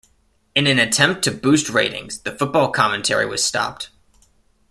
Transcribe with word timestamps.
In 0.55 0.65
an 0.65 0.79
attempt 0.79 1.21
to 1.25 1.31
boost 1.31 1.69
ratings, 1.69 2.17
the 2.21 2.35
football 2.35 2.71
commentary 2.71 3.27
was 3.27 3.43
stopped. 3.43 3.91